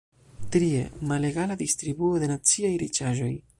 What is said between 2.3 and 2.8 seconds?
naciaj